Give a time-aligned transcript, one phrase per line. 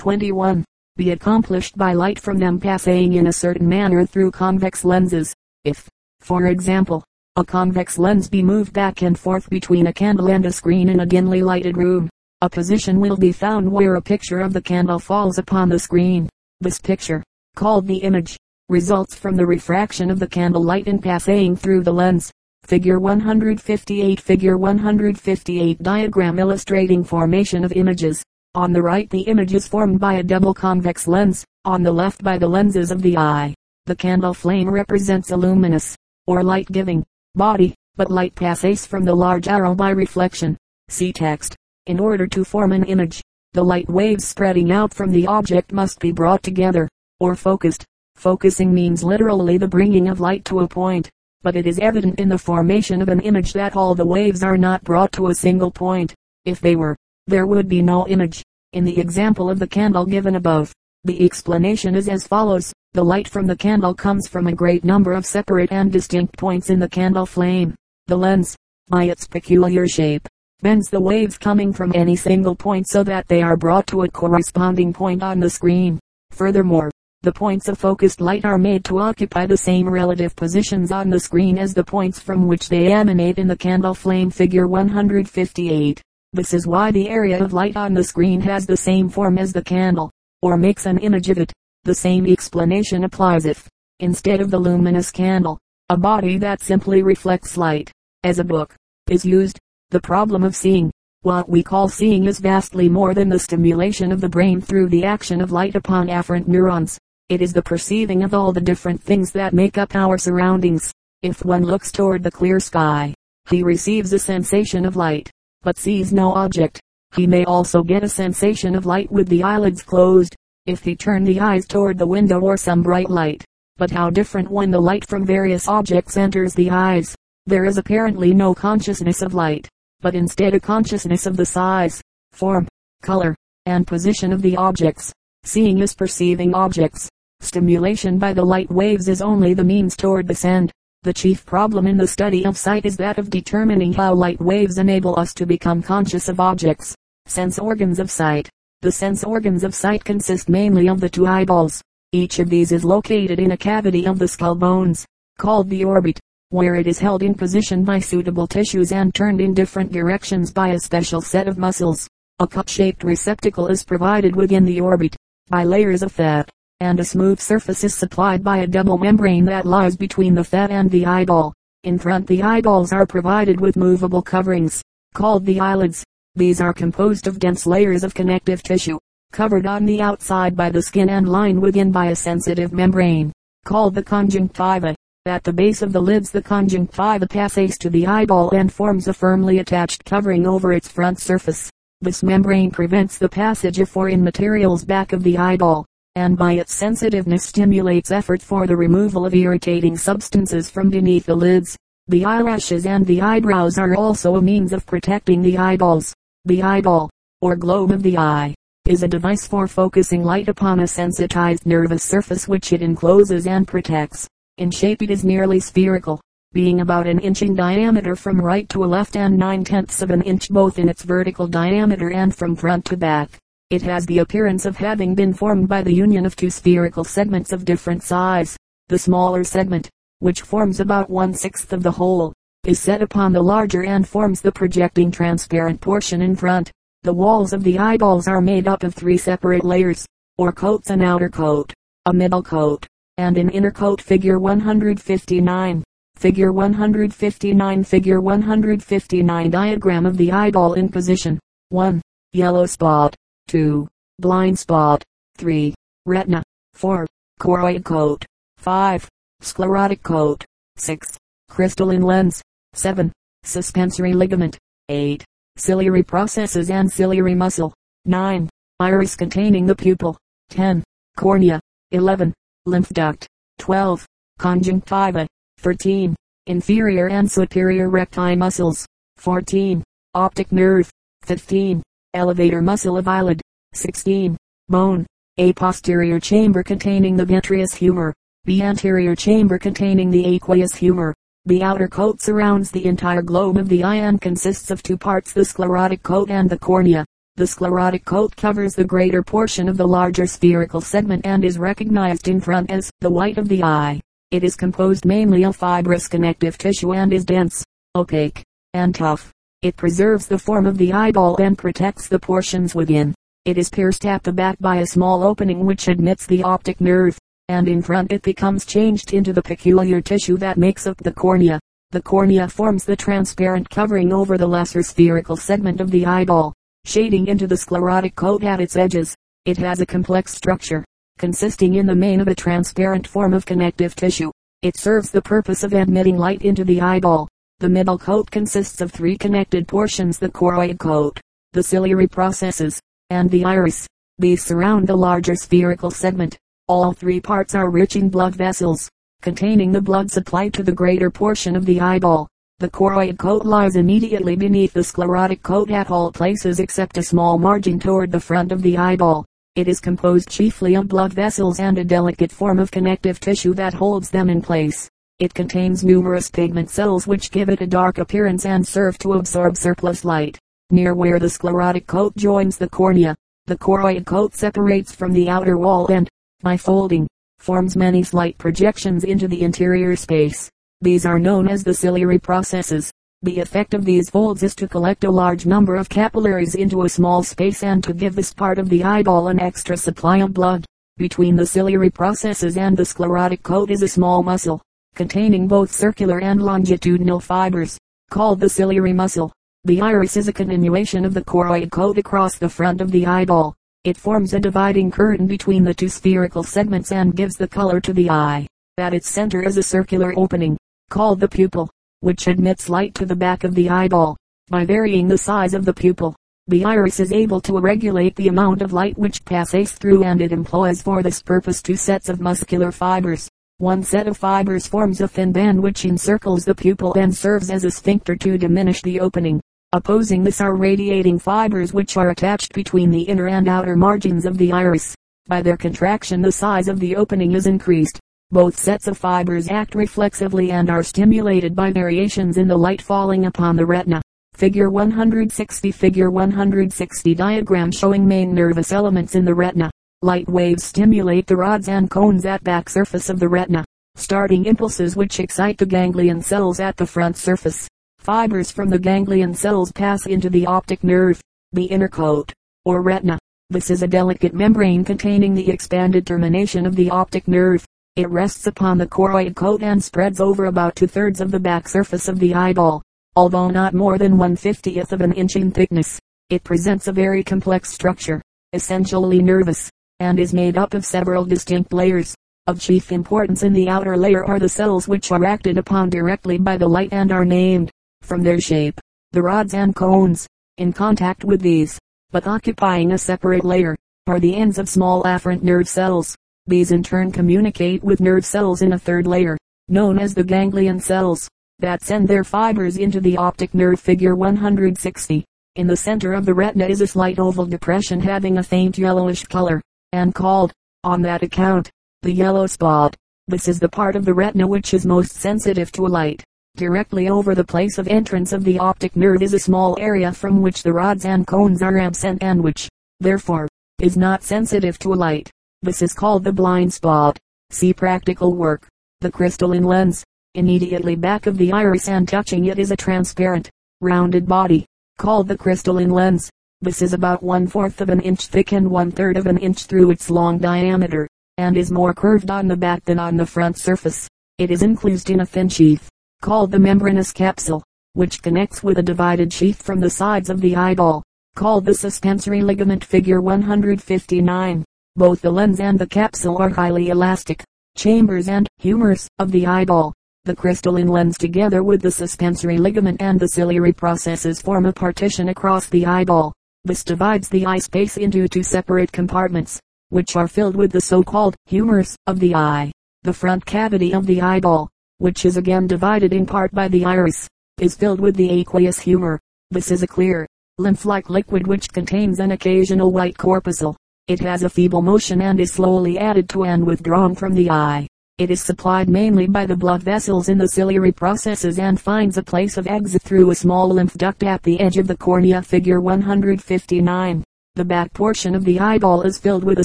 [0.00, 0.64] 21.
[0.96, 5.34] Be accomplished by light from them passing in a certain manner through convex lenses.
[5.64, 5.86] If,
[6.20, 7.04] for example,
[7.36, 11.00] a convex lens be moved back and forth between a candle and a screen in
[11.00, 12.08] a dimly lighted room,
[12.40, 16.30] a position will be found where a picture of the candle falls upon the screen.
[16.62, 17.22] This picture,
[17.54, 18.38] called the image,
[18.70, 22.32] results from the refraction of the candle light in passing through the lens.
[22.64, 28.24] Figure 158 Figure 158 Diagram illustrating formation of images.
[28.56, 32.24] On the right the image is formed by a double convex lens, on the left
[32.24, 33.54] by the lenses of the eye.
[33.86, 35.96] The candle flame represents a luminous,
[36.26, 37.04] or light-giving,
[37.36, 40.56] body, but light passes from the large arrow by reflection.
[40.88, 41.54] See text.
[41.86, 43.22] In order to form an image,
[43.52, 46.88] the light waves spreading out from the object must be brought together,
[47.20, 47.84] or focused.
[48.16, 51.08] Focusing means literally the bringing of light to a point,
[51.42, 54.58] but it is evident in the formation of an image that all the waves are
[54.58, 56.12] not brought to a single point.
[56.44, 58.42] If they were, there would be no image.
[58.72, 60.72] In the example of the candle given above,
[61.04, 62.72] the explanation is as follows.
[62.92, 66.70] The light from the candle comes from a great number of separate and distinct points
[66.70, 67.74] in the candle flame.
[68.06, 68.56] The lens,
[68.88, 70.26] by its peculiar shape,
[70.62, 74.10] bends the waves coming from any single point so that they are brought to a
[74.10, 75.98] corresponding point on the screen.
[76.32, 76.90] Furthermore,
[77.22, 81.20] the points of focused light are made to occupy the same relative positions on the
[81.20, 86.02] screen as the points from which they emanate in the candle flame figure 158.
[86.32, 89.52] This is why the area of light on the screen has the same form as
[89.52, 91.52] the candle, or makes an image of it.
[91.82, 95.58] The same explanation applies if, instead of the luminous candle,
[95.88, 97.90] a body that simply reflects light,
[98.22, 98.76] as a book,
[99.08, 99.58] is used.
[99.90, 100.92] The problem of seeing.
[101.22, 105.04] What we call seeing is vastly more than the stimulation of the brain through the
[105.04, 106.96] action of light upon afferent neurons.
[107.28, 110.92] It is the perceiving of all the different things that make up our surroundings.
[111.22, 113.14] If one looks toward the clear sky,
[113.50, 115.28] he receives a sensation of light
[115.62, 116.80] but sees no object.
[117.14, 120.36] He may also get a sensation of light with the eyelids closed,
[120.66, 123.44] if he turn the eyes toward the window or some bright light.
[123.76, 127.14] But how different when the light from various objects enters the eyes.
[127.46, 129.68] There is apparently no consciousness of light,
[130.00, 132.00] but instead a consciousness of the size,
[132.32, 132.68] form,
[133.02, 133.34] color,
[133.66, 135.12] and position of the objects.
[135.44, 137.08] Seeing is perceiving objects.
[137.40, 140.70] Stimulation by the light waves is only the means toward this end.
[141.02, 144.76] The chief problem in the study of sight is that of determining how light waves
[144.76, 146.94] enable us to become conscious of objects.
[147.24, 148.50] Sense organs of sight.
[148.82, 151.80] The sense organs of sight consist mainly of the two eyeballs.
[152.12, 155.06] Each of these is located in a cavity of the skull bones,
[155.38, 159.54] called the orbit, where it is held in position by suitable tissues and turned in
[159.54, 162.06] different directions by a special set of muscles.
[162.40, 165.16] A cup-shaped receptacle is provided within the orbit,
[165.48, 166.50] by layers of fat
[166.82, 170.70] and a smooth surface is supplied by a double membrane that lies between the fat
[170.70, 171.52] and the eyeball.
[171.84, 174.82] In front the eyeballs are provided with movable coverings,
[175.12, 176.02] called the eyelids.
[176.36, 178.98] These are composed of dense layers of connective tissue,
[179.30, 183.30] covered on the outside by the skin and lined within by a sensitive membrane,
[183.66, 184.94] called the conjunctiva.
[185.26, 189.12] At the base of the lids the conjunctiva passes to the eyeball and forms a
[189.12, 191.68] firmly attached covering over its front surface.
[192.00, 195.84] This membrane prevents the passage of foreign materials back of the eyeball
[196.16, 201.34] and by its sensitiveness stimulates effort for the removal of irritating substances from beneath the
[201.34, 201.76] lids.
[202.08, 206.12] The eyelashes and the eyebrows are also a means of protecting the eyeballs.
[206.46, 207.10] The eyeball,
[207.40, 208.54] or globe of the eye,
[208.86, 213.68] is a device for focusing light upon a sensitized nervous surface which it encloses and
[213.68, 214.26] protects.
[214.58, 216.20] In shape it is nearly spherical,
[216.52, 220.22] being about an inch in diameter from right to left and nine tenths of an
[220.22, 223.38] inch both in its vertical diameter and from front to back.
[223.70, 227.52] It has the appearance of having been formed by the union of two spherical segments
[227.52, 228.56] of different size.
[228.88, 229.88] The smaller segment,
[230.18, 232.32] which forms about one-sixth of the whole,
[232.64, 236.72] is set upon the larger and forms the projecting transparent portion in front.
[237.04, 240.04] The walls of the eyeballs are made up of three separate layers,
[240.36, 241.72] or coats an outer coat,
[242.06, 242.84] a middle coat,
[243.18, 245.84] and an inner coat figure 159.
[246.16, 251.38] Figure 159 Figure 159 Diagram of the eyeball in position.
[251.68, 252.02] 1.
[252.32, 253.14] Yellow spot.
[253.50, 253.88] 2.
[254.20, 255.02] Blind spot.
[255.38, 255.74] 3.
[256.06, 256.40] Retina.
[256.74, 257.04] 4.
[257.40, 258.24] Choroid coat.
[258.58, 259.08] 5.
[259.40, 260.44] Sclerotic coat.
[260.76, 261.18] 6.
[261.48, 262.40] Crystalline lens.
[262.74, 263.10] 7.
[263.42, 264.56] Suspensory ligament.
[264.88, 265.24] 8.
[265.56, 267.74] Ciliary processes and ciliary muscle.
[268.04, 268.48] 9.
[268.78, 270.16] Iris containing the pupil.
[270.50, 270.84] 10.
[271.16, 271.58] Cornea.
[271.90, 272.32] 11.
[272.66, 273.26] Lymph duct.
[273.58, 274.06] 12.
[274.38, 275.26] Conjunctiva.
[275.58, 276.14] 13.
[276.46, 278.86] Inferior and superior recti muscles.
[279.16, 279.82] 14.
[280.14, 280.88] Optic nerve.
[281.22, 281.82] 15
[282.14, 283.40] elevator muscle of eyelid.
[283.74, 284.36] 16.
[284.68, 285.06] Bone.
[285.38, 288.12] A posterior chamber containing the vitreous humor.
[288.44, 291.14] B anterior chamber containing the aqueous humor.
[291.44, 295.32] The outer coat surrounds the entire globe of the eye and consists of two parts
[295.32, 297.06] the sclerotic coat and the cornea.
[297.36, 302.28] The sclerotic coat covers the greater portion of the larger spherical segment and is recognized
[302.28, 304.00] in front as the white of the eye.
[304.30, 307.64] It is composed mainly of fibrous connective tissue and is dense,
[307.96, 308.42] opaque,
[308.74, 309.32] and tough.
[309.62, 313.14] It preserves the form of the eyeball and protects the portions within.
[313.44, 317.18] It is pierced at the back by a small opening which admits the optic nerve,
[317.50, 321.60] and in front it becomes changed into the peculiar tissue that makes up the cornea.
[321.90, 326.54] The cornea forms the transparent covering over the lesser spherical segment of the eyeball,
[326.86, 329.14] shading into the sclerotic coat at its edges.
[329.44, 330.86] It has a complex structure,
[331.18, 334.30] consisting in the main of a transparent form of connective tissue.
[334.62, 337.28] It serves the purpose of admitting light into the eyeball.
[337.60, 341.20] The middle coat consists of three connected portions the choroid coat,
[341.52, 342.80] the ciliary processes,
[343.10, 343.86] and the iris.
[344.16, 346.38] These surround the larger spherical segment.
[346.68, 348.88] All three parts are rich in blood vessels
[349.20, 352.26] containing the blood supply to the greater portion of the eyeball.
[352.60, 357.38] The choroid coat lies immediately beneath the sclerotic coat at all places except a small
[357.38, 359.26] margin toward the front of the eyeball.
[359.54, 363.74] It is composed chiefly of blood vessels and a delicate form of connective tissue that
[363.74, 364.88] holds them in place.
[365.20, 369.54] It contains numerous pigment cells which give it a dark appearance and serve to absorb
[369.54, 370.38] surplus light.
[370.70, 373.14] Near where the sclerotic coat joins the cornea,
[373.44, 376.08] the choroid coat separates from the outer wall and,
[376.40, 377.06] by folding,
[377.38, 380.50] forms many slight projections into the interior space.
[380.80, 382.90] These are known as the ciliary processes.
[383.20, 386.88] The effect of these folds is to collect a large number of capillaries into a
[386.88, 390.64] small space and to give this part of the eyeball an extra supply of blood.
[390.96, 394.62] Between the ciliary processes and the sclerotic coat is a small muscle,
[394.94, 397.78] containing both circular and longitudinal fibers,
[398.10, 399.32] called the ciliary muscle.
[399.64, 403.54] The iris is a continuation of the choroid coat across the front of the eyeball.
[403.84, 407.92] It forms a dividing curtain between the two spherical segments and gives the color to
[407.92, 408.46] the eye.
[408.76, 410.58] At its center is a circular opening,
[410.90, 411.70] called the pupil,
[412.00, 414.16] which admits light to the back of the eyeball.
[414.48, 416.16] By varying the size of the pupil,
[416.48, 420.32] the iris is able to regulate the amount of light which passes through and it
[420.32, 423.29] employs for this purpose two sets of muscular fibers.
[423.60, 427.62] One set of fibers forms a thin band which encircles the pupil and serves as
[427.64, 429.38] a sphincter to diminish the opening.
[429.74, 434.38] Opposing this are radiating fibers which are attached between the inner and outer margins of
[434.38, 434.94] the iris.
[435.26, 438.00] By their contraction the size of the opening is increased.
[438.30, 443.26] Both sets of fibers act reflexively and are stimulated by variations in the light falling
[443.26, 444.00] upon the retina.
[444.32, 449.70] Figure 160 Figure 160 diagram showing main nervous elements in the retina.
[450.02, 453.66] Light waves stimulate the rods and cones at back surface of the retina,
[453.96, 457.68] starting impulses which excite the ganglion cells at the front surface.
[457.98, 461.20] Fibers from the ganglion cells pass into the optic nerve,
[461.52, 462.32] the inner coat,
[462.64, 463.18] or retina.
[463.50, 467.62] This is a delicate membrane containing the expanded termination of the optic nerve.
[467.94, 472.08] It rests upon the choroid coat and spreads over about two-thirds of the back surface
[472.08, 472.80] of the eyeball.
[473.16, 475.98] Although not more than one-fiftieth of an inch in thickness,
[476.30, 478.22] it presents a very complex structure,
[478.54, 479.68] essentially nervous,
[480.00, 482.14] and is made up of several distinct layers.
[482.46, 486.38] Of chief importance in the outer layer are the cells which are acted upon directly
[486.38, 487.70] by the light and are named,
[488.02, 488.80] from their shape,
[489.12, 490.26] the rods and cones,
[490.56, 491.78] in contact with these,
[492.10, 493.76] but occupying a separate layer,
[494.06, 496.16] are the ends of small afferent nerve cells.
[496.46, 499.38] These in turn communicate with nerve cells in a third layer,
[499.68, 501.28] known as the ganglion cells,
[501.60, 505.24] that send their fibers into the optic nerve figure 160.
[505.56, 509.24] In the center of the retina is a slight oval depression having a faint yellowish
[509.24, 509.60] color,
[509.92, 510.52] and called,
[510.84, 511.70] on that account,
[512.02, 512.96] the yellow spot.
[513.28, 516.24] This is the part of the retina which is most sensitive to light.
[516.56, 520.42] Directly over the place of entrance of the optic nerve is a small area from
[520.42, 522.68] which the rods and cones are absent and which,
[522.98, 523.48] therefore,
[523.80, 525.30] is not sensitive to light.
[525.62, 527.18] This is called the blind spot.
[527.50, 528.66] See practical work.
[529.00, 530.04] The crystalline lens.
[530.34, 534.66] Immediately back of the iris and touching it is a transparent, rounded body,
[534.98, 536.30] called the crystalline lens.
[536.62, 539.64] This is about one fourth of an inch thick and one third of an inch
[539.64, 543.56] through its long diameter, and is more curved on the back than on the front
[543.56, 544.06] surface.
[544.36, 545.88] It is enclosed in a thin sheath,
[546.20, 547.64] called the membranous capsule,
[547.94, 551.02] which connects with a divided sheath from the sides of the eyeball,
[551.34, 554.62] called the suspensory ligament figure 159.
[554.96, 557.42] Both the lens and the capsule are highly elastic,
[557.74, 559.94] chambers and humors of the eyeball.
[560.26, 565.30] The crystalline lens together with the suspensory ligament and the ciliary processes form a partition
[565.30, 566.34] across the eyeball.
[566.64, 571.34] This divides the eye space into two separate compartments, which are filled with the so-called
[571.46, 572.70] humors of the eye.
[573.02, 577.26] The front cavity of the eyeball, which is again divided in part by the iris,
[577.58, 579.18] is filled with the aqueous humor.
[579.50, 580.26] This is a clear,
[580.58, 583.74] lymph-like liquid which contains an occasional white corpuscle.
[584.06, 587.86] It has a feeble motion and is slowly added to and withdrawn from the eye.
[588.20, 592.22] It is supplied mainly by the blood vessels in the ciliary processes and finds a
[592.22, 595.80] place of exit through a small lymph duct at the edge of the cornea figure
[595.80, 597.24] 159.
[597.54, 599.64] The back portion of the eyeball is filled with a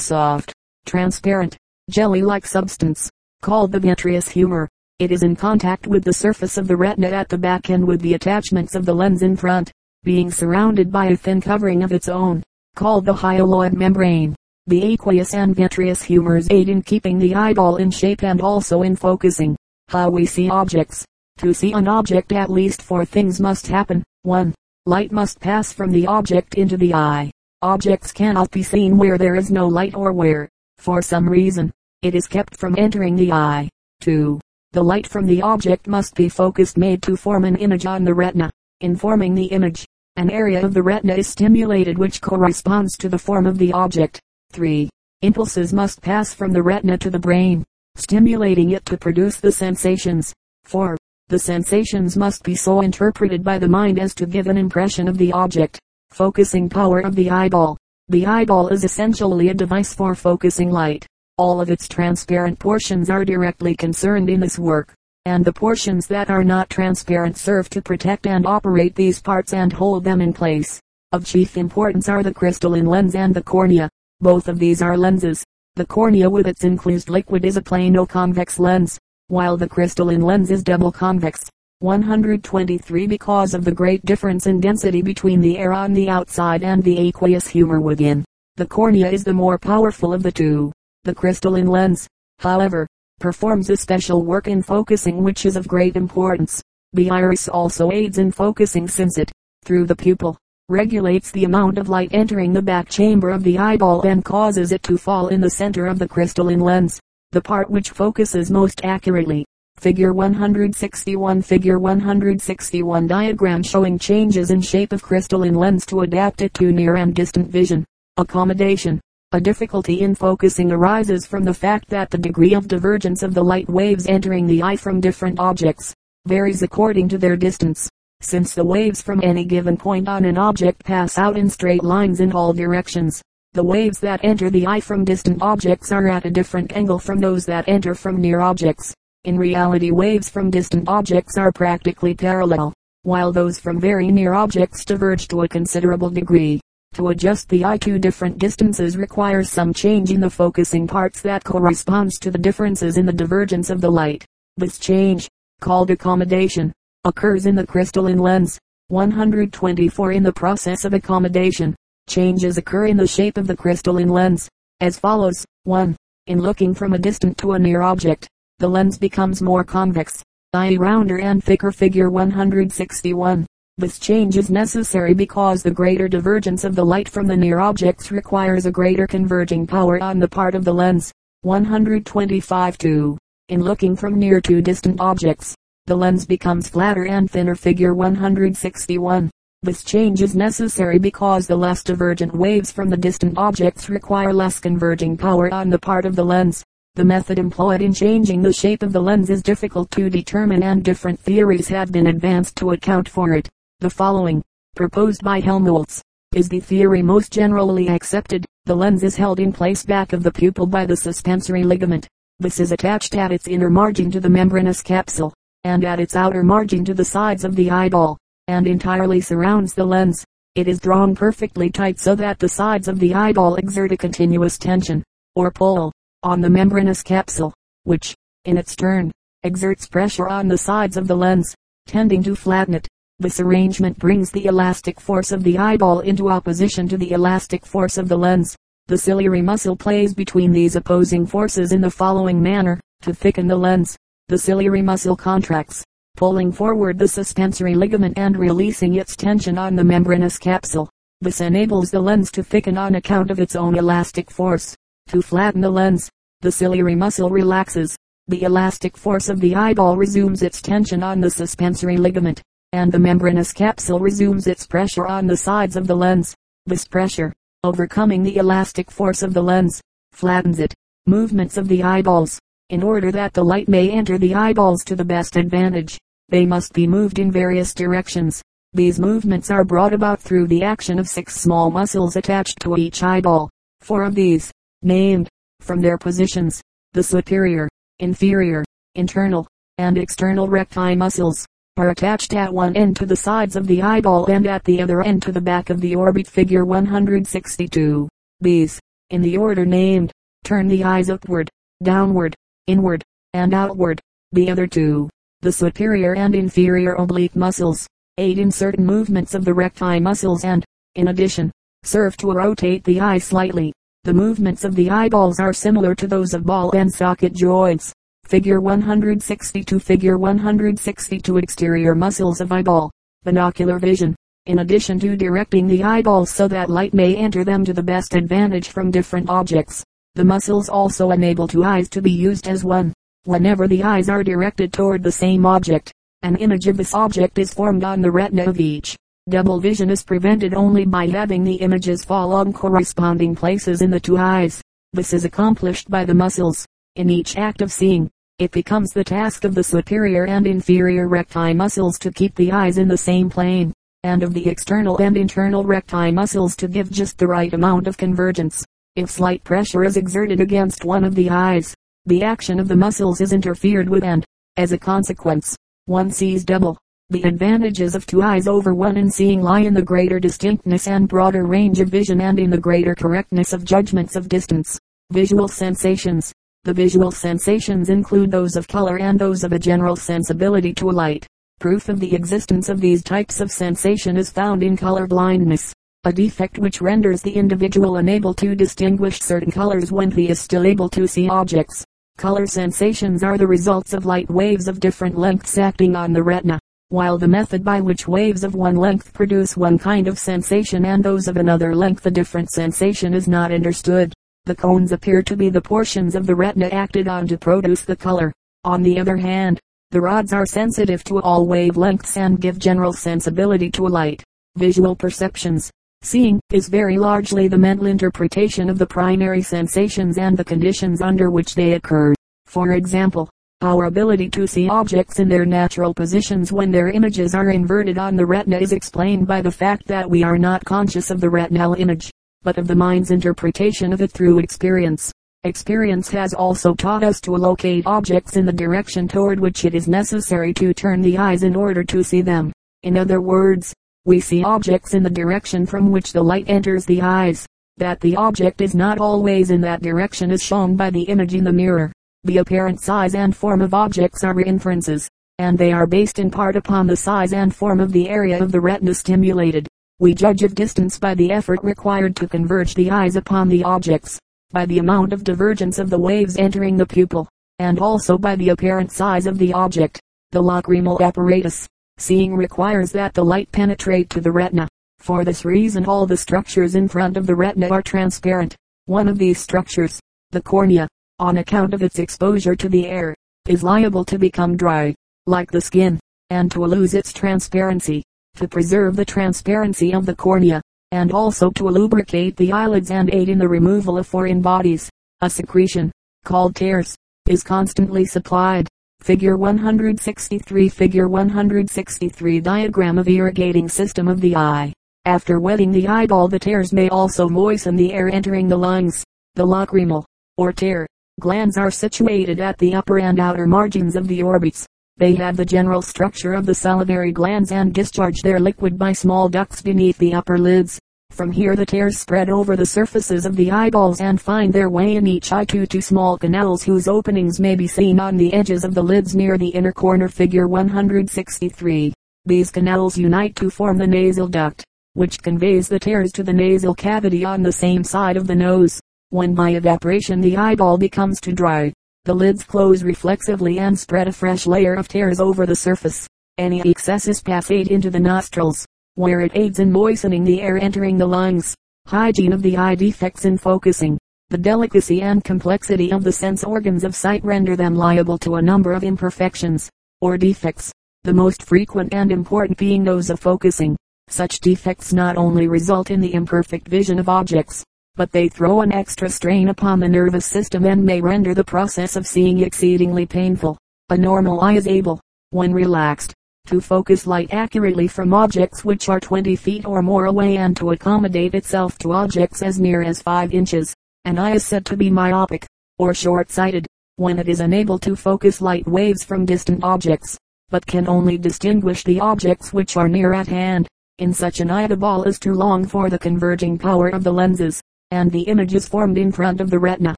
[0.00, 0.54] soft,
[0.86, 1.58] transparent,
[1.90, 3.10] jelly-like substance,
[3.42, 4.70] called the vitreous humor.
[4.98, 8.00] It is in contact with the surface of the retina at the back and with
[8.00, 9.70] the attachments of the lens in front,
[10.02, 12.42] being surrounded by a thin covering of its own,
[12.74, 14.34] called the hyaloid membrane.
[14.68, 18.96] The aqueous and vitreous humors aid in keeping the eyeball in shape and also in
[18.96, 19.54] focusing.
[19.86, 21.04] How we see objects.
[21.38, 24.02] To see an object at least four things must happen.
[24.24, 24.52] 1.
[24.86, 27.30] Light must pass from the object into the eye.
[27.62, 32.16] Objects cannot be seen where there is no light or where, for some reason, it
[32.16, 33.68] is kept from entering the eye.
[34.00, 34.40] 2.
[34.72, 38.14] The light from the object must be focused made to form an image on the
[38.14, 38.50] retina.
[38.80, 43.18] In forming the image, an area of the retina is stimulated which corresponds to the
[43.18, 44.20] form of the object.
[44.56, 44.88] 3.
[45.20, 47.62] Impulses must pass from the retina to the brain,
[47.96, 50.32] stimulating it to produce the sensations.
[50.64, 50.96] 4.
[51.28, 55.18] The sensations must be so interpreted by the mind as to give an impression of
[55.18, 55.78] the object.
[56.10, 57.76] Focusing power of the eyeball.
[58.08, 61.04] The eyeball is essentially a device for focusing light.
[61.36, 64.94] All of its transparent portions are directly concerned in this work,
[65.26, 69.70] and the portions that are not transparent serve to protect and operate these parts and
[69.70, 70.80] hold them in place.
[71.12, 73.90] Of chief importance are the crystalline lens and the cornea.
[74.20, 75.44] Both of these are lenses.
[75.74, 80.50] The cornea with its enclosed liquid is a plano convex lens, while the crystalline lens
[80.50, 81.50] is double convex.
[81.80, 86.82] 123 Because of the great difference in density between the air on the outside and
[86.82, 88.24] the aqueous humor within,
[88.56, 90.72] the cornea is the more powerful of the two.
[91.04, 92.08] The crystalline lens,
[92.38, 92.86] however,
[93.20, 96.62] performs a special work in focusing which is of great importance.
[96.94, 99.30] The iris also aids in focusing since it,
[99.62, 104.02] through the pupil, regulates the amount of light entering the back chamber of the eyeball
[104.02, 107.90] and causes it to fall in the center of the crystalline lens, the part which
[107.90, 109.44] focuses most accurately.
[109.76, 116.52] Figure 161 Figure 161 Diagram showing changes in shape of crystalline lens to adapt it
[116.54, 117.84] to near and distant vision.
[118.16, 119.00] Accommodation
[119.32, 123.42] a difficulty in focusing arises from the fact that the degree of divergence of the
[123.42, 125.92] light waves entering the eye from different objects
[126.26, 127.90] varies according to their distance.
[128.20, 132.20] Since the waves from any given point on an object pass out in straight lines
[132.20, 136.30] in all directions, the waves that enter the eye from distant objects are at a
[136.30, 138.94] different angle from those that enter from near objects.
[139.24, 144.84] In reality waves from distant objects are practically parallel, while those from very near objects
[144.84, 146.60] diverge to a considerable degree.
[146.94, 151.44] To adjust the eye to different distances requires some change in the focusing parts that
[151.44, 154.24] corresponds to the differences in the divergence of the light.
[154.56, 155.28] This change,
[155.60, 156.72] called accommodation,
[157.06, 158.58] occurs in the crystalline lens.
[158.88, 161.74] 124 In the process of accommodation,
[162.08, 164.48] changes occur in the shape of the crystalline lens,
[164.80, 165.44] as follows.
[165.64, 165.96] 1.
[166.26, 170.20] In looking from a distant to a near object, the lens becomes more convex,
[170.54, 170.76] i.e.
[170.76, 171.70] rounder and thicker.
[171.70, 173.46] Figure 161.
[173.78, 178.10] This change is necessary because the greater divergence of the light from the near objects
[178.10, 181.12] requires a greater converging power on the part of the lens.
[181.42, 183.18] 125 2.
[183.50, 185.54] In looking from near to distant objects,
[185.86, 187.54] the lens becomes flatter and thinner.
[187.54, 189.30] Figure 161.
[189.62, 194.58] This change is necessary because the less divergent waves from the distant objects require less
[194.58, 196.64] converging power on the part of the lens.
[196.96, 200.82] The method employed in changing the shape of the lens is difficult to determine and
[200.82, 203.48] different theories have been advanced to account for it.
[203.78, 204.42] The following,
[204.74, 206.02] proposed by Helmholtz,
[206.34, 208.44] is the theory most generally accepted.
[208.64, 212.08] The lens is held in place back of the pupil by the suspensory ligament.
[212.40, 215.32] This is attached at its inner margin to the membranous capsule,
[215.66, 219.84] and at its outer margin to the sides of the eyeball, and entirely surrounds the
[219.84, 220.24] lens.
[220.54, 224.58] It is drawn perfectly tight so that the sides of the eyeball exert a continuous
[224.58, 225.02] tension,
[225.34, 225.90] or pull,
[226.22, 229.10] on the membranous capsule, which, in its turn,
[229.42, 231.52] exerts pressure on the sides of the lens,
[231.86, 232.86] tending to flatten it.
[233.18, 237.98] This arrangement brings the elastic force of the eyeball into opposition to the elastic force
[237.98, 238.54] of the lens.
[238.86, 242.78] The ciliary muscle plays between these opposing forces in the following manner.
[243.02, 243.96] To thicken the lens,
[244.28, 245.84] the ciliary muscle contracts,
[246.16, 250.90] pulling forward the suspensory ligament and releasing its tension on the membranous capsule.
[251.20, 254.74] This enables the lens to thicken on account of its own elastic force.
[255.08, 257.96] To flatten the lens, the ciliary muscle relaxes.
[258.28, 262.42] The elastic force of the eyeball resumes its tension on the suspensory ligament
[262.72, 266.34] and the membranous capsule resumes its pressure on the sides of the lens.
[266.66, 267.32] This pressure,
[267.64, 269.80] overcoming the elastic force of the lens,
[270.12, 270.74] flattens it.
[271.06, 272.38] Movements of the eyeballs.
[272.68, 276.72] In order that the light may enter the eyeballs to the best advantage, they must
[276.72, 278.42] be moved in various directions.
[278.72, 283.04] These movements are brought about through the action of six small muscles attached to each
[283.04, 283.48] eyeball.
[283.82, 284.50] Four of these,
[284.82, 285.28] named,
[285.60, 286.60] from their positions,
[286.92, 287.68] the superior,
[288.00, 288.64] inferior,
[288.96, 289.46] internal,
[289.78, 291.46] and external recti muscles,
[291.76, 295.02] are attached at one end to the sides of the eyeball and at the other
[295.02, 298.08] end to the back of the orbit figure 162.
[298.40, 298.80] These,
[299.10, 300.10] in the order named,
[300.42, 301.48] turn the eyes upward,
[301.80, 302.34] downward,
[302.66, 304.00] inward, and outward.
[304.32, 305.08] The other two,
[305.40, 307.86] the superior and inferior oblique muscles,
[308.18, 311.52] aid in certain movements of the recti muscles and, in addition,
[311.84, 313.72] serve to rotate the eye slightly.
[314.04, 317.92] The movements of the eyeballs are similar to those of ball and socket joints.
[318.24, 322.90] Figure 162 Figure 162 Exterior muscles of eyeball.
[323.24, 324.16] Binocular vision.
[324.46, 328.14] In addition to directing the eyeballs so that light may enter them to the best
[328.14, 329.84] advantage from different objects,
[330.16, 332.90] the muscles also enable two eyes to be used as one.
[333.24, 335.92] Whenever the eyes are directed toward the same object,
[336.22, 338.96] an image of this object is formed on the retina of each.
[339.28, 344.00] Double vision is prevented only by having the images fall on corresponding places in the
[344.00, 344.62] two eyes.
[344.94, 346.64] This is accomplished by the muscles.
[346.94, 348.08] In each act of seeing,
[348.38, 352.78] it becomes the task of the superior and inferior recti muscles to keep the eyes
[352.78, 353.70] in the same plane,
[354.02, 357.98] and of the external and internal recti muscles to give just the right amount of
[357.98, 358.64] convergence.
[358.96, 361.74] If slight pressure is exerted against one of the eyes,
[362.06, 364.24] the action of the muscles is interfered with and,
[364.56, 366.78] as a consequence, one sees double.
[367.10, 371.06] The advantages of two eyes over one in seeing lie in the greater distinctness and
[371.06, 374.78] broader range of vision and in the greater correctness of judgments of distance.
[375.12, 376.32] Visual sensations.
[376.64, 381.26] The visual sensations include those of color and those of a general sensibility to light.
[381.60, 385.74] Proof of the existence of these types of sensation is found in color blindness,
[386.06, 390.64] a defect which renders the individual unable to distinguish certain colors when he is still
[390.64, 391.84] able to see objects.
[392.16, 396.60] Color sensations are the results of light waves of different lengths acting on the retina,
[396.90, 401.02] while the method by which waves of one length produce one kind of sensation and
[401.02, 404.12] those of another length a different sensation is not understood.
[404.44, 407.96] The cones appear to be the portions of the retina acted on to produce the
[407.96, 408.32] color.
[408.62, 409.58] On the other hand,
[409.90, 414.22] the rods are sensitive to all wavelengths and give general sensibility to light.
[414.54, 415.72] Visual perceptions.
[416.02, 421.30] Seeing is very largely the mental interpretation of the primary sensations and the conditions under
[421.30, 422.14] which they occur.
[422.46, 423.28] For example,
[423.62, 428.14] our ability to see objects in their natural positions when their images are inverted on
[428.14, 431.74] the retina is explained by the fact that we are not conscious of the retinal
[431.74, 432.10] image
[432.42, 435.10] but of the mind's interpretation of it through experience.
[435.42, 439.88] Experience has also taught us to locate objects in the direction toward which it is
[439.88, 442.52] necessary to turn the eyes in order to see them.
[442.84, 443.74] In other words,
[444.06, 447.44] we see objects in the direction from which the light enters the eyes.
[447.76, 451.42] That the object is not always in that direction is shown by the image in
[451.42, 451.92] the mirror.
[452.22, 456.54] The apparent size and form of objects are inferences, and they are based in part
[456.54, 459.66] upon the size and form of the area of the retina stimulated.
[459.98, 464.20] We judge of distance by the effort required to converge the eyes upon the objects,
[464.52, 468.50] by the amount of divergence of the waves entering the pupil, and also by the
[468.50, 470.00] apparent size of the object.
[470.30, 471.66] The lacrimal apparatus,
[471.98, 474.68] seeing requires that the light penetrate to the retina.
[474.98, 478.56] For this reason all the structures in front of the retina are transparent.
[478.86, 483.14] One of these structures, the cornea, on account of its exposure to the air,
[483.48, 484.94] is liable to become dry,
[485.26, 488.02] like the skin, and to lose its transparency
[488.36, 490.60] to preserve the transparency of the cornea,
[490.92, 494.90] and also to lubricate the eyelids and aid in the removal of foreign bodies.
[495.22, 495.90] A secretion,
[496.24, 496.94] called tears,
[497.26, 498.68] is constantly supplied.
[499.06, 504.72] Figure 163 Figure 163 Diagram of irrigating system of the eye.
[505.04, 509.04] After wetting the eyeball the tears may also moisten the air entering the lungs.
[509.36, 510.04] The lacrimal,
[510.36, 510.88] or tear,
[511.20, 514.66] glands are situated at the upper and outer margins of the orbits.
[514.96, 519.28] They have the general structure of the salivary glands and discharge their liquid by small
[519.28, 520.80] ducts beneath the upper lids.
[521.16, 524.96] From here the tears spread over the surfaces of the eyeballs and find their way
[524.96, 528.64] in each eye to two small canals whose openings may be seen on the edges
[528.64, 531.94] of the lids near the inner corner figure 163.
[532.26, 536.74] These canals unite to form the nasal duct, which conveys the tears to the nasal
[536.74, 538.78] cavity on the same side of the nose.
[539.08, 541.72] When by evaporation the eyeball becomes too dry,
[542.04, 546.06] the lids close reflexively and spread a fresh layer of tears over the surface.
[546.36, 550.96] Any excess is passed into the nostrils, where it aids in moistening the air entering
[550.96, 551.54] the lungs.
[551.86, 553.98] Hygiene of the eye defects in focusing.
[554.30, 558.42] The delicacy and complexity of the sense organs of sight render them liable to a
[558.42, 560.72] number of imperfections, or defects,
[561.04, 563.76] the most frequent and important being those of focusing.
[564.08, 567.62] Such defects not only result in the imperfect vision of objects,
[567.96, 571.96] but they throw an extra strain upon the nervous system and may render the process
[571.96, 573.58] of seeing exceedingly painful.
[573.90, 576.14] A normal eye is able, when relaxed,
[576.46, 580.70] to focus light accurately from objects which are 20 feet or more away and to
[580.70, 583.74] accommodate itself to objects as near as 5 inches.
[584.04, 585.46] An eye is said to be myopic,
[585.78, 590.16] or short-sighted, when it is unable to focus light waves from distant objects,
[590.48, 593.66] but can only distinguish the objects which are near at hand.
[593.98, 597.12] In such an eye the ball is too long for the converging power of the
[597.12, 599.94] lenses, and the image is formed in front of the retina.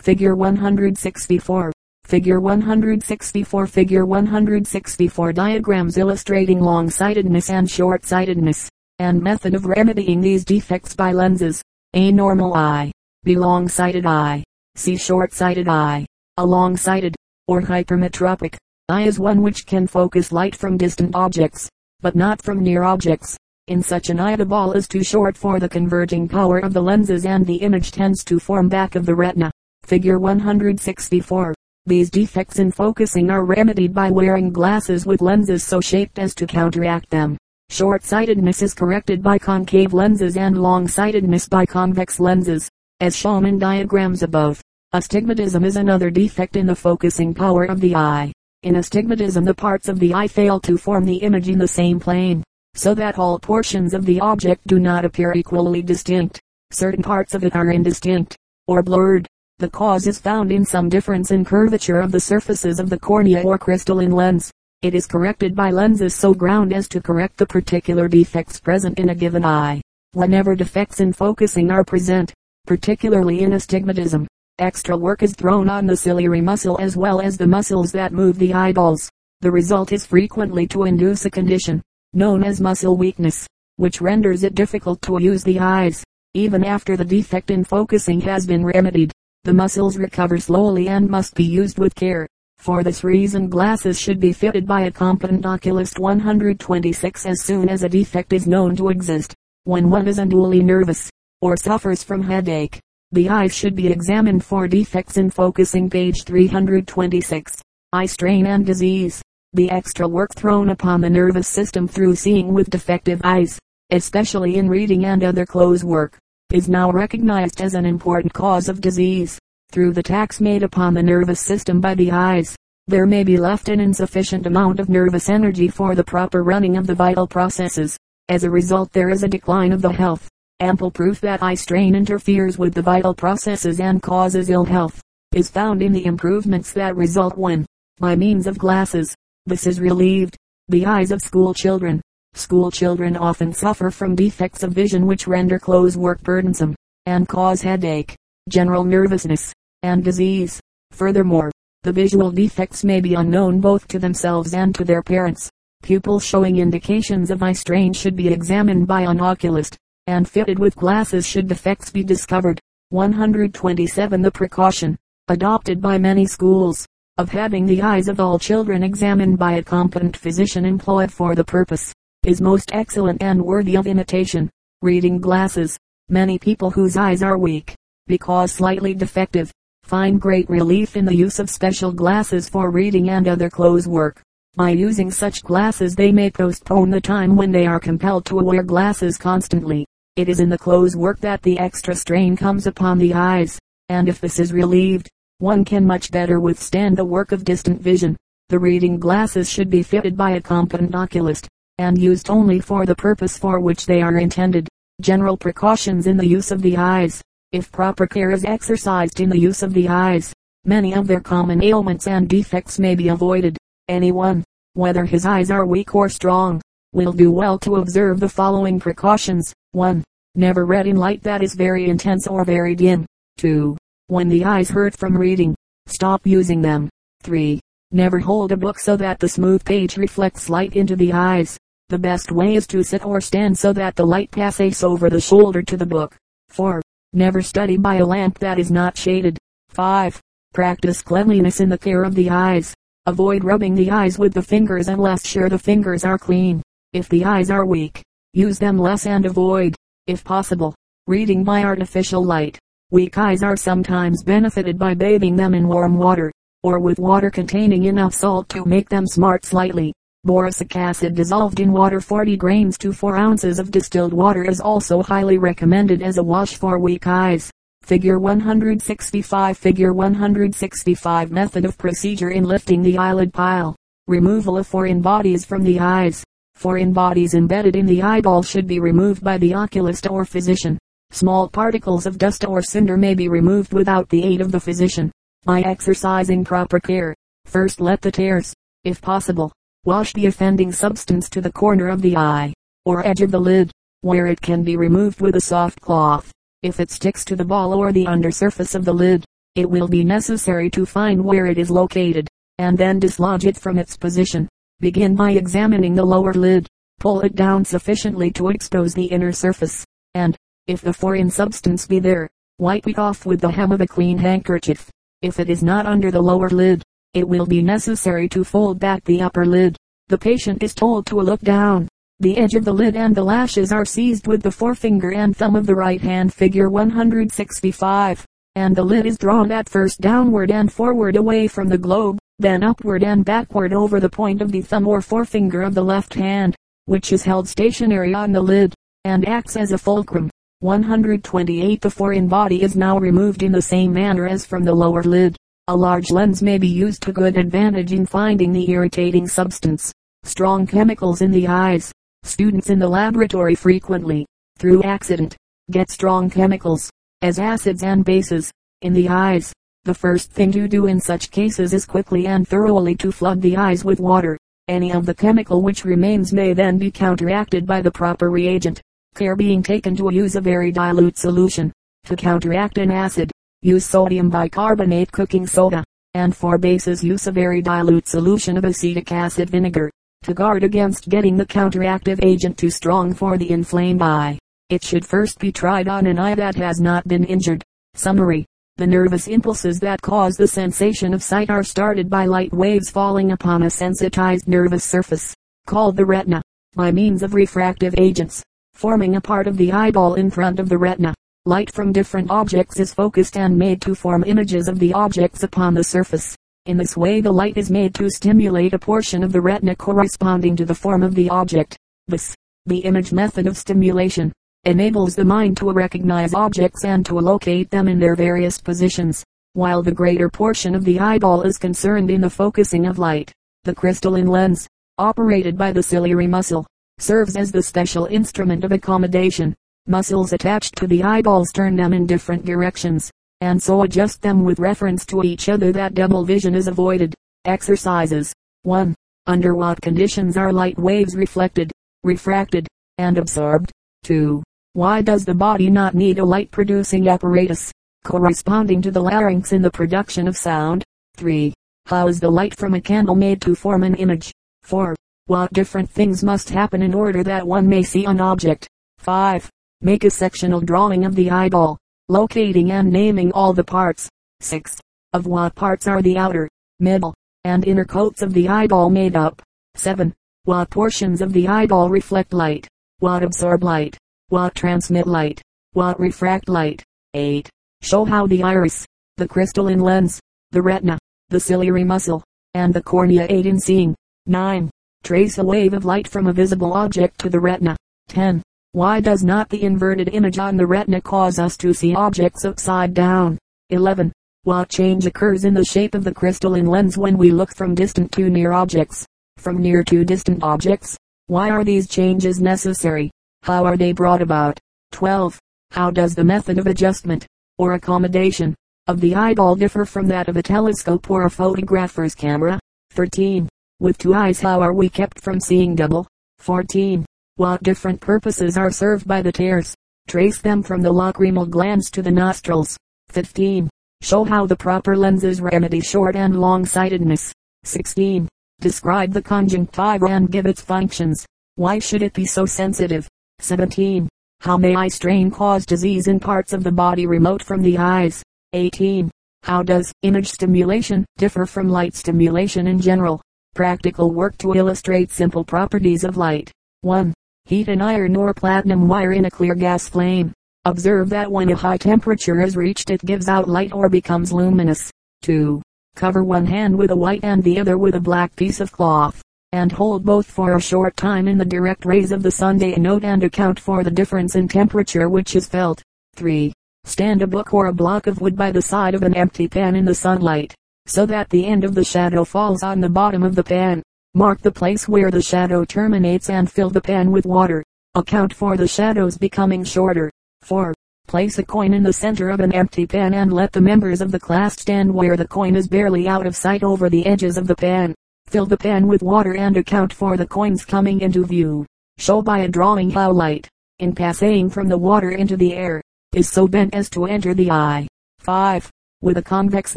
[0.00, 1.72] Figure 164.
[2.08, 8.66] Figure 164 Figure 164 Diagrams illustrating long-sightedness and short-sightedness,
[8.98, 11.60] and method of remedying these defects by lenses.
[11.92, 12.90] A normal eye.
[13.24, 14.42] B long-sighted eye.
[14.74, 16.06] C short-sighted eye.
[16.38, 17.14] A long-sighted,
[17.46, 18.56] or hypermetropic,
[18.88, 21.68] eye is one which can focus light from distant objects,
[22.00, 23.36] but not from near objects.
[23.66, 26.80] In such an eye the ball is too short for the converging power of the
[26.80, 29.50] lenses and the image tends to form back of the retina.
[29.84, 31.52] Figure 164.
[31.88, 36.46] These defects in focusing are remedied by wearing glasses with lenses so shaped as to
[36.46, 37.38] counteract them.
[37.70, 42.68] Short-sightedness is corrected by concave lenses and long-sightedness by convex lenses,
[43.00, 44.60] as shown in diagrams above.
[44.92, 48.32] Astigmatism is another defect in the focusing power of the eye.
[48.64, 51.98] In astigmatism the parts of the eye fail to form the image in the same
[51.98, 56.38] plane so that all portions of the object do not appear equally distinct.
[56.70, 59.26] Certain parts of it are indistinct, or blurred.
[59.60, 63.42] The cause is found in some difference in curvature of the surfaces of the cornea
[63.42, 64.52] or crystalline lens.
[64.82, 69.08] It is corrected by lenses so ground as to correct the particular defects present in
[69.08, 69.80] a given eye.
[70.12, 72.32] Whenever defects in focusing are present,
[72.68, 74.28] particularly in astigmatism,
[74.60, 78.38] extra work is thrown on the ciliary muscle as well as the muscles that move
[78.38, 79.10] the eyeballs.
[79.40, 83.44] The result is frequently to induce a condition, known as muscle weakness,
[83.74, 86.04] which renders it difficult to use the eyes.
[86.34, 89.10] Even after the defect in focusing has been remedied,
[89.44, 92.26] the muscles recover slowly and must be used with care.
[92.58, 97.82] For this reason glasses should be fitted by a competent oculist 126 as soon as
[97.82, 99.34] a defect is known to exist.
[99.64, 102.80] When one is unduly nervous, or suffers from headache,
[103.12, 107.62] the eyes should be examined for defects in focusing page 326.
[107.92, 109.22] Eye strain and disease
[109.54, 113.58] the extra work thrown upon the nervous system through seeing with defective eyes,
[113.90, 116.18] especially in reading and other close work,
[116.52, 119.38] is now recognized as an important cause of disease.
[119.70, 122.56] Through the tax made upon the nervous system by the eyes,
[122.86, 126.86] there may be left an insufficient amount of nervous energy for the proper running of
[126.86, 127.98] the vital processes.
[128.30, 130.26] As a result there is a decline of the health.
[130.60, 135.50] Ample proof that eye strain interferes with the vital processes and causes ill health, is
[135.50, 137.66] found in the improvements that result when,
[137.98, 140.36] by means of glasses, this is relieved.
[140.68, 142.00] The eyes of school children.
[142.34, 146.74] School children often suffer from defects of vision which render close work burdensome,
[147.06, 148.14] and cause headache,
[148.48, 150.60] general nervousness, and disease.
[150.92, 151.50] Furthermore,
[151.82, 155.50] the visual defects may be unknown both to themselves and to their parents.
[155.82, 160.76] Pupils showing indications of eye strain should be examined by an oculist, and fitted with
[160.76, 162.60] glasses should defects be discovered.
[162.90, 164.96] 127 The precaution,
[165.28, 166.86] adopted by many schools,
[167.18, 171.44] of having the eyes of all children examined by a competent physician employed for the
[171.44, 171.92] purpose,
[172.28, 174.50] is most excellent and worthy of imitation.
[174.82, 175.78] Reading glasses.
[176.10, 177.74] Many people whose eyes are weak,
[178.06, 179.50] because slightly defective,
[179.82, 184.20] find great relief in the use of special glasses for reading and other close work.
[184.56, 188.62] By using such glasses they may postpone the time when they are compelled to wear
[188.62, 189.86] glasses constantly.
[190.16, 194.06] It is in the close work that the extra strain comes upon the eyes, and
[194.06, 198.18] if this is relieved, one can much better withstand the work of distant vision.
[198.50, 202.94] The reading glasses should be fitted by a competent oculist, and used only for the
[202.94, 204.68] purpose for which they are intended.
[205.00, 207.22] General precautions in the use of the eyes.
[207.52, 210.32] If proper care is exercised in the use of the eyes,
[210.64, 213.56] many of their common ailments and defects may be avoided.
[213.88, 216.60] Anyone, whether his eyes are weak or strong,
[216.92, 219.52] will do well to observe the following precautions.
[219.72, 220.02] 1.
[220.34, 223.06] Never read in light that is very intense or very dim.
[223.38, 223.76] 2.
[224.08, 225.54] When the eyes hurt from reading,
[225.86, 226.88] stop using them.
[227.22, 227.60] 3.
[227.92, 231.56] Never hold a book so that the smooth page reflects light into the eyes.
[231.90, 235.22] The best way is to sit or stand so that the light passes over the
[235.22, 236.14] shoulder to the book.
[236.50, 236.82] 4.
[237.14, 239.38] Never study by a lamp that is not shaded.
[239.70, 240.20] 5.
[240.52, 242.74] Practice cleanliness in the care of the eyes.
[243.06, 246.62] Avoid rubbing the eyes with the fingers unless sure the fingers are clean.
[246.92, 248.02] If the eyes are weak,
[248.34, 249.74] use them less and avoid,
[250.06, 250.74] if possible,
[251.06, 252.58] reading by artificial light.
[252.90, 256.30] Weak eyes are sometimes benefited by bathing them in warm water,
[256.62, 259.94] or with water containing enough salt to make them smart slightly.
[260.28, 265.02] Boracic acid dissolved in water 40 grains to 4 ounces of distilled water is also
[265.02, 267.50] highly recommended as a wash for weak eyes.
[267.80, 273.74] Figure 165 Figure 165 Method of procedure in lifting the eyelid pile.
[274.06, 276.22] Removal of foreign bodies from the eyes.
[276.56, 280.76] Foreign bodies embedded in the eyeball should be removed by the oculist or physician.
[281.10, 285.10] Small particles of dust or cinder may be removed without the aid of the physician.
[285.46, 287.14] by exercising proper care.
[287.46, 288.52] First let the tears,
[288.84, 289.52] if possible,
[289.88, 292.52] wash the offending substance to the corner of the eye,
[292.84, 293.72] or edge of the lid,
[294.02, 296.30] where it can be removed with a soft cloth.
[296.62, 299.24] If it sticks to the ball or the under surface of the lid,
[299.54, 303.78] it will be necessary to find where it is located, and then dislodge it from
[303.78, 304.46] its position.
[304.78, 306.66] Begin by examining the lower lid.
[307.00, 311.98] Pull it down sufficiently to expose the inner surface, and, if the foreign substance be
[311.98, 314.90] there, wipe it off with the hem of a clean handkerchief.
[315.22, 316.82] If it is not under the lower lid,
[317.18, 319.76] it will be necessary to fold back the upper lid.
[320.08, 321.88] The patient is told to look down.
[322.20, 325.54] The edge of the lid and the lashes are seized with the forefinger and thumb
[325.54, 328.26] of the right hand figure 165,
[328.56, 332.64] and the lid is drawn at first downward and forward away from the globe, then
[332.64, 336.56] upward and backward over the point of the thumb or forefinger of the left hand,
[336.86, 340.30] which is held stationary on the lid, and acts as a fulcrum.
[340.60, 345.04] 128 The foreign body is now removed in the same manner as from the lower
[345.04, 345.36] lid.
[345.70, 349.92] A large lens may be used to good advantage in finding the irritating substance.
[350.24, 351.92] Strong chemicals in the eyes.
[352.22, 354.24] Students in the laboratory frequently,
[354.58, 355.36] through accident,
[355.70, 356.88] get strong chemicals,
[357.20, 358.50] as acids and bases,
[358.80, 359.52] in the eyes.
[359.84, 363.58] The first thing to do in such cases is quickly and thoroughly to flood the
[363.58, 364.38] eyes with water.
[364.68, 368.80] Any of the chemical which remains may then be counteracted by the proper reagent
[369.14, 371.74] care being taken to use a very dilute solution.
[372.06, 373.30] To counteract an acid,
[373.62, 375.82] use sodium bicarbonate cooking soda,
[376.14, 379.90] and for bases use a very dilute solution of acetic acid vinegar.
[380.22, 385.04] To guard against getting the counteractive agent too strong for the inflamed eye, it should
[385.04, 387.62] first be tried on an eye that has not been injured.
[387.94, 388.46] Summary.
[388.76, 393.32] The nervous impulses that cause the sensation of sight are started by light waves falling
[393.32, 395.34] upon a sensitized nervous surface,
[395.66, 396.42] called the retina,
[396.74, 398.42] by means of refractive agents
[398.78, 401.12] forming a part of the eyeball in front of the retina.
[401.48, 405.72] Light from different objects is focused and made to form images of the objects upon
[405.72, 406.36] the surface.
[406.66, 410.56] In this way the light is made to stimulate a portion of the retina corresponding
[410.56, 411.74] to the form of the object.
[412.06, 412.34] This,
[412.66, 414.30] the image method of stimulation,
[414.64, 419.82] enables the mind to recognize objects and to locate them in their various positions, while
[419.82, 423.32] the greater portion of the eyeball is concerned in the focusing of light.
[423.64, 426.66] The crystalline lens, operated by the ciliary muscle,
[426.98, 429.54] serves as the special instrument of accommodation.
[429.88, 434.58] Muscles attached to the eyeballs turn them in different directions, and so adjust them with
[434.58, 437.14] reference to each other that double vision is avoided.
[437.46, 438.94] Exercises 1.
[439.26, 441.72] Under what conditions are light waves reflected,
[442.04, 443.72] refracted, and absorbed?
[444.02, 444.42] 2.
[444.74, 447.72] Why does the body not need a light producing apparatus,
[448.04, 450.84] corresponding to the larynx in the production of sound?
[451.16, 451.54] 3.
[451.86, 454.34] How is the light from a candle made to form an image?
[454.64, 454.94] 4.
[455.24, 458.68] What different things must happen in order that one may see an object.
[458.98, 459.48] 5.
[459.80, 464.08] Make a sectional drawing of the eyeball, locating and naming all the parts.
[464.40, 464.76] 6.
[465.12, 466.48] Of what parts are the outer,
[466.80, 467.14] middle,
[467.44, 469.40] and inner coats of the eyeball made up.
[469.76, 470.12] 7.
[470.44, 472.66] What portions of the eyeball reflect light?
[472.98, 473.96] What absorb light?
[474.30, 475.40] What transmit light?
[475.74, 476.82] What refract light?
[477.14, 477.48] 8.
[477.80, 478.84] Show how the iris,
[479.16, 483.94] the crystalline lens, the retina, the ciliary muscle, and the cornea aid in seeing.
[484.26, 484.70] 9.
[485.04, 487.76] Trace a wave of light from a visible object to the retina.
[488.08, 488.42] 10.
[488.72, 492.92] Why does not the inverted image on the retina cause us to see objects upside
[492.92, 493.38] down?
[493.70, 494.12] 11.
[494.42, 498.12] What change occurs in the shape of the crystalline lens when we look from distant
[498.12, 499.06] to near objects?
[499.38, 500.98] From near to distant objects?
[501.28, 503.10] Why are these changes necessary?
[503.42, 504.58] How are they brought about?
[504.92, 505.38] 12.
[505.70, 507.26] How does the method of adjustment,
[507.56, 508.54] or accommodation,
[508.86, 512.60] of the eyeball differ from that of a telescope or a photographer's camera?
[512.90, 513.48] 13.
[513.80, 516.06] With two eyes how are we kept from seeing double?
[516.38, 517.06] 14.
[517.38, 519.72] What different purposes are served by the tears?
[520.08, 522.76] Trace them from the lacrimal glands to the nostrils.
[523.10, 523.70] 15.
[524.02, 527.32] Show how the proper lenses remedy short and long sightedness.
[527.62, 528.28] 16.
[528.58, 531.24] Describe the conjunctiva and give its functions.
[531.54, 533.06] Why should it be so sensitive?
[533.38, 534.08] 17.
[534.40, 538.20] How may eye strain cause disease in parts of the body remote from the eyes?
[538.52, 539.12] 18.
[539.44, 543.22] How does image stimulation differ from light stimulation in general?
[543.54, 546.50] Practical work to illustrate simple properties of light.
[546.80, 547.14] 1.
[547.48, 550.34] Heat an iron or platinum wire in a clear gas flame.
[550.66, 554.92] Observe that when a high temperature is reached it gives out light or becomes luminous.
[555.22, 555.62] 2.
[555.96, 559.22] Cover one hand with a white and the other with a black piece of cloth,
[559.52, 562.74] and hold both for a short time in the direct rays of the sun day
[562.76, 565.82] note and account for the difference in temperature which is felt.
[566.16, 566.52] 3.
[566.84, 569.74] Stand a book or a block of wood by the side of an empty pan
[569.74, 573.34] in the sunlight so that the end of the shadow falls on the bottom of
[573.34, 573.82] the pan.
[574.14, 577.62] Mark the place where the shadow terminates and fill the pan with water.
[577.94, 580.10] Account for the shadows becoming shorter.
[580.40, 580.72] 4.
[581.06, 584.10] Place a coin in the center of an empty pan and let the members of
[584.10, 587.46] the class stand where the coin is barely out of sight over the edges of
[587.46, 587.94] the pan.
[588.26, 591.66] Fill the pan with water and account for the coins coming into view.
[591.98, 593.46] Show by a drawing how light,
[593.78, 595.82] in passing from the water into the air,
[596.14, 597.86] is so bent as to enter the eye.
[598.20, 598.70] 5.
[599.02, 599.76] With a convex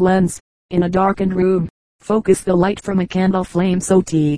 [0.00, 0.40] lens,
[0.70, 1.68] in a darkened room,
[2.02, 4.36] focus the light from a candle flame so T